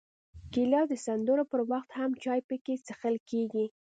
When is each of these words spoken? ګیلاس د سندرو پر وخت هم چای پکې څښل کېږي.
ګیلاس 0.53 0.87
د 0.89 0.93
سندرو 1.05 1.43
پر 1.51 1.61
وخت 1.71 1.89
هم 1.97 2.11
چای 2.23 2.39
پکې 2.47 2.73
څښل 2.85 3.15
کېږي. 3.29 3.65